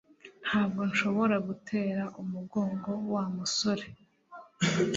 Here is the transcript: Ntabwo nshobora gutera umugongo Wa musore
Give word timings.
Ntabwo 0.45 0.79
nshobora 0.89 1.35
gutera 1.47 2.03
umugongo 2.21 2.89
Wa 3.13 3.23
musore 3.35 3.85